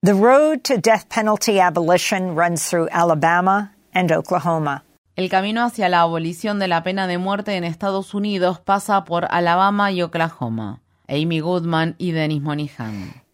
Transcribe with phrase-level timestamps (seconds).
[0.00, 4.84] The road to death penalty abolition runs through Alabama and Oklahoma.
[5.16, 9.26] El camino hacia la abolición de la pena de muerte en Estados Unidos pasa por
[9.28, 10.82] Alabama y Oklahoma.
[11.08, 13.24] Amy Goodman y Dennis Monihan.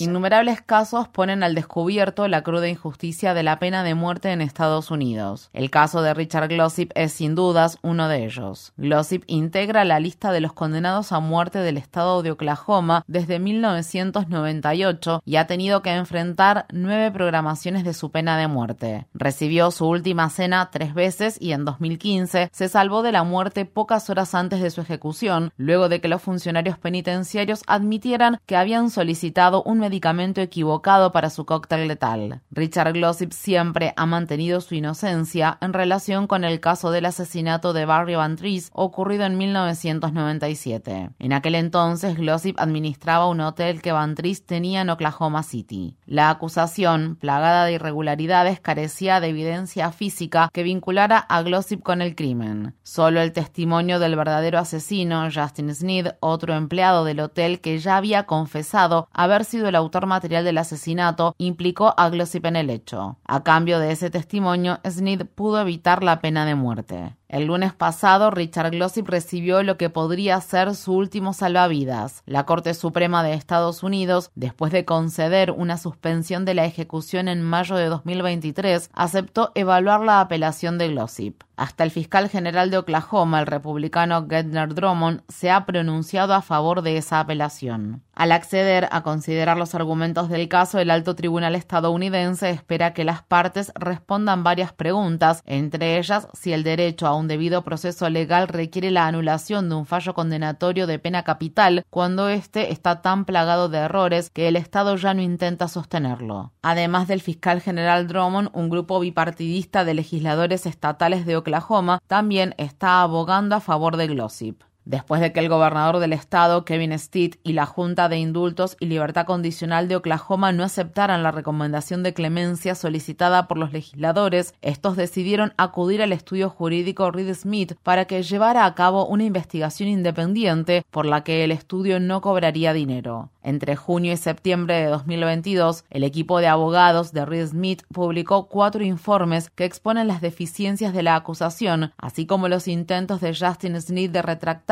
[0.00, 4.90] Innumerables casos ponen al descubierto la cruda injusticia de la pena de muerte en Estados
[4.90, 5.50] Unidos.
[5.52, 8.72] El caso de Richard Glossip es sin dudas uno de ellos.
[8.78, 15.22] Glossip integra la lista de los condenados a muerte del estado de Oklahoma desde 1998
[15.26, 19.06] y ha tenido que enfrentar nueve programaciones de su pena de muerte.
[19.12, 24.08] Recibió su última cena tres veces y en 2015 se salvó de la muerte pocas
[24.08, 29.62] horas antes de su ejecución, luego de que los funcionarios penitenciarios admitieran que habían solicitado
[29.62, 32.40] un medicamento equivocado para su cóctel letal.
[32.50, 37.84] Richard Glossip siempre ha mantenido su inocencia en relación con el caso del asesinato de
[37.84, 38.36] Barry Van
[38.72, 41.10] ocurrido en 1997.
[41.18, 44.14] En aquel entonces, Glossip administraba un hotel que Van
[44.46, 45.96] tenía en Oklahoma City.
[46.06, 52.14] La acusación, plagada de irregularidades, carecía de evidencia física que vinculara a Glossip con el
[52.14, 52.74] crimen.
[52.82, 58.24] Solo el testimonio del verdadero asesino, Justin Sneed, otro empleado del hotel que ya había
[58.26, 63.16] confesado haber sido el autor material del asesinato, implicó a Glossip en el hecho.
[63.24, 67.16] A cambio de ese testimonio, Sneed pudo evitar la pena de muerte.
[67.28, 72.22] El lunes pasado, Richard Glossip recibió lo que podría ser su último salvavidas.
[72.26, 77.42] La Corte Suprema de Estados Unidos, después de conceder una suspensión de la ejecución en
[77.42, 81.42] mayo de 2023, aceptó evaluar la apelación de Glossip.
[81.56, 86.82] Hasta el fiscal general de Oklahoma, el republicano Gedner Drummond, se ha pronunciado a favor
[86.82, 88.02] de esa apelación.
[88.12, 93.22] Al acceder a considerar los argumentos del caso, el alto tribunal estadounidense espera que las
[93.22, 98.90] partes respondan varias preguntas, entre ellas si el derecho a un debido proceso legal requiere
[98.90, 103.78] la anulación de un fallo condenatorio de pena capital cuando éste está tan plagado de
[103.78, 106.52] errores que el Estado ya no intenta sostenerlo.
[106.62, 113.02] Además del fiscal general Drummond, un grupo bipartidista de legisladores estatales de Oklahoma también está
[113.02, 114.62] abogando a favor de Glossip.
[114.84, 118.86] Después de que el gobernador del estado, Kevin Stitt, y la Junta de Indultos y
[118.86, 124.96] Libertad Condicional de Oklahoma no aceptaran la recomendación de clemencia solicitada por los legisladores, estos
[124.96, 130.84] decidieron acudir al estudio jurídico Reed Smith para que llevara a cabo una investigación independiente
[130.90, 133.30] por la que el estudio no cobraría dinero.
[133.42, 138.82] Entre junio y septiembre de 2022, el equipo de abogados de Reed Smith publicó cuatro
[138.82, 144.12] informes que exponen las deficiencias de la acusación, así como los intentos de Justin Smith
[144.12, 144.22] de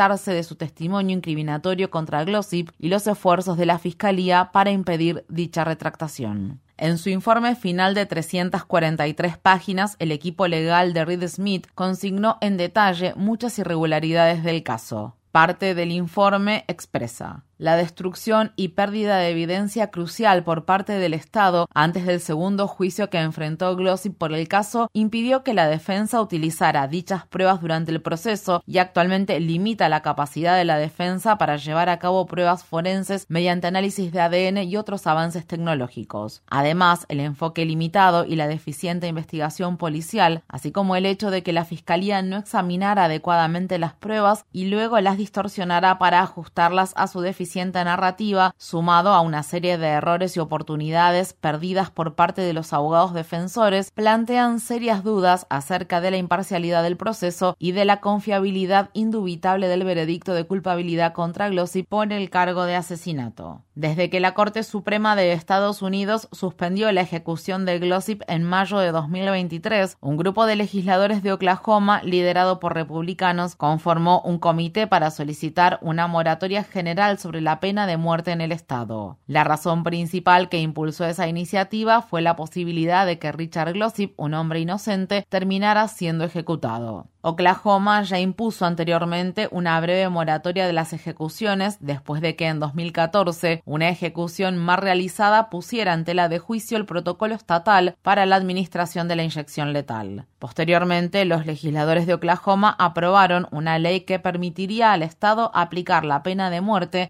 [0.09, 5.63] de su testimonio incriminatorio contra Glossip y los esfuerzos de la Fiscalía para impedir dicha
[5.63, 6.59] retractación.
[6.77, 12.57] En su informe final de 343 páginas, el equipo legal de Reed Smith consignó en
[12.57, 15.15] detalle muchas irregularidades del caso.
[15.31, 21.67] Parte del informe expresa la destrucción y pérdida de evidencia crucial por parte del Estado
[21.73, 26.87] antes del segundo juicio que enfrentó Glossip por el caso impidió que la defensa utilizara
[26.87, 31.89] dichas pruebas durante el proceso y actualmente limita la capacidad de la defensa para llevar
[31.89, 36.41] a cabo pruebas forenses mediante análisis de ADN y otros avances tecnológicos.
[36.47, 41.53] Además, el enfoque limitado y la deficiente investigación policial, así como el hecho de que
[41.53, 47.21] la Fiscalía no examinara adecuadamente las pruebas y luego las distorsionara para ajustarlas a su
[47.21, 47.42] deficiencia
[47.83, 53.13] narrativa, sumado a una serie de errores y oportunidades perdidas por parte de los abogados
[53.13, 59.67] defensores, plantean serias dudas acerca de la imparcialidad del proceso y de la confiabilidad indubitable
[59.67, 63.61] del veredicto de culpabilidad contra Glossy por el cargo de asesinato.
[63.75, 68.77] Desde que la Corte Suprema de Estados Unidos suspendió la ejecución de Glossip en mayo
[68.77, 75.11] de 2023, un grupo de legisladores de Oklahoma, liderado por republicanos, conformó un comité para
[75.11, 79.17] solicitar una moratoria general sobre la pena de muerte en el Estado.
[79.27, 84.33] La razón principal que impulsó esa iniciativa fue la posibilidad de que Richard Glossip, un
[84.33, 87.07] hombre inocente, terminara siendo ejecutado.
[87.25, 93.61] Oklahoma ya impuso anteriormente una breve moratoria de las ejecuciones después de que en 2014
[93.63, 99.07] una ejecución más realizada pusiera en tela de juicio el protocolo estatal para la administración
[99.07, 100.25] de la inyección letal.
[100.37, 106.49] Posteriormente, los legisladores de Oklahoma aprobaron una ley que permitiría al Estado aplicar la pena
[106.49, 107.09] de muerte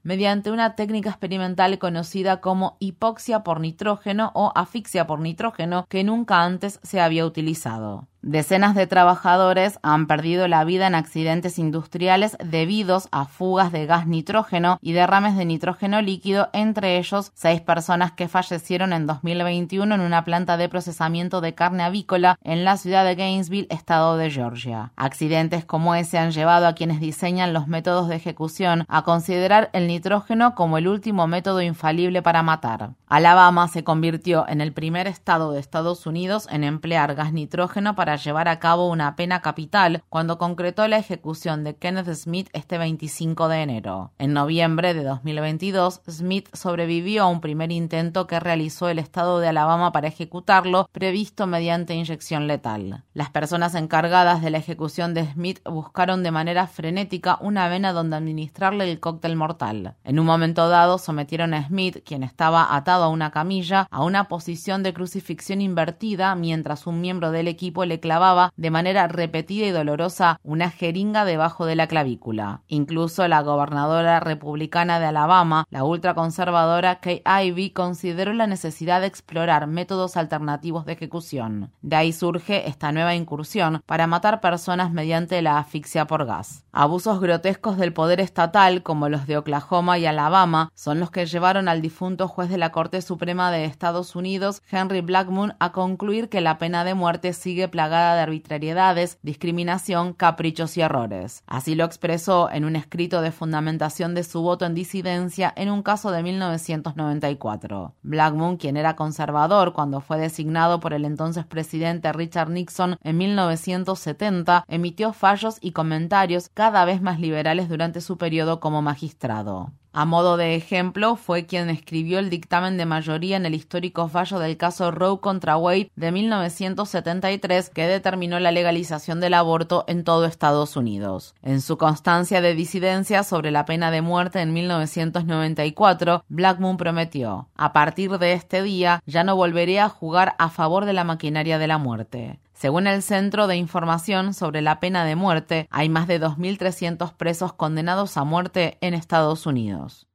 [0.52, 6.80] una técnica experimental conocida como hipoxia por nitrógeno o asfixia por nitrógeno que nunca antes
[6.84, 8.08] se había utilizado.
[8.26, 14.08] Decenas de trabajadores han perdido la vida en accidentes industriales debidos a fugas de gas
[14.08, 20.00] nitrógeno y derrames de nitrógeno líquido, entre ellos seis personas que fallecieron en 2021 en
[20.00, 24.94] una planta de procesamiento de carne avícola en la ciudad de Gainesville, estado de Georgia.
[24.96, 29.88] Accidentes como ese han llevado a quienes diseñan los métodos de ejecución a considerar el
[29.88, 32.92] nitrógeno como el último método infalible para matar.
[33.14, 38.16] Alabama se convirtió en el primer estado de Estados Unidos en emplear gas nitrógeno para
[38.16, 43.50] llevar a cabo una pena capital cuando concretó la ejecución de Kenneth Smith este 25
[43.50, 44.12] de enero.
[44.18, 49.50] En noviembre de 2022, Smith sobrevivió a un primer intento que realizó el estado de
[49.50, 53.04] Alabama para ejecutarlo, previsto mediante inyección letal.
[53.14, 58.16] Las personas encargadas de la ejecución de Smith buscaron de manera frenética una vena donde
[58.16, 59.98] administrarle el cóctel mortal.
[60.04, 64.28] En un momento dado, sometieron a Smith, quien estaba atado a una camilla, a una
[64.28, 69.72] posición de crucifixión invertida mientras un miembro del equipo le clavaba de manera repetida y
[69.72, 72.62] dolorosa una jeringa debajo de la clavícula.
[72.68, 79.68] Incluso la gobernadora republicana de Alabama, la ultraconservadora Kay Ivey, consideró la necesidad de explorar
[79.68, 81.72] métodos alternativos de ejecución.
[81.82, 86.66] De ahí surge esta nueva incursión para matar personas mediante la asfixia por gas.
[86.72, 91.68] Abusos grotescos del poder estatal, como los de Oklahoma y Alabama, son los que llevaron
[91.68, 96.58] al difunto juez de la Suprema de Estados Unidos, Henry Blackmun, a concluir que la
[96.58, 101.44] pena de muerte sigue plagada de arbitrariedades, discriminación, caprichos y errores.
[101.48, 105.84] Así lo expresó en un escrito de fundamentación de su voto en disidencia en un
[105.84, 107.94] caso de 1994.
[108.04, 114.66] Blackmun, quien era conservador cuando fue designado por el entonces presidente Richard Nixon en 1970,
[114.68, 119.72] emitió fallos y comentarios cada vez más liberales durante su periodo como magistrado.
[119.96, 124.40] A modo de ejemplo, fue quien escribió el dictamen de mayoría en el histórico fallo
[124.40, 130.26] del caso Roe contra Wade de 1973 que determinó la legalización del aborto en todo
[130.26, 131.36] Estados Unidos.
[131.44, 137.72] En su constancia de disidencia sobre la pena de muerte en 1994, Blackmun prometió, a
[137.72, 141.68] partir de este día ya no volveré a jugar a favor de la maquinaria de
[141.68, 142.40] la muerte.
[142.54, 147.54] Según el Centro de Información sobre la Pena de Muerte, hay más de 2.300 presos
[147.54, 150.08] condenados a muerte en Estados Unidos.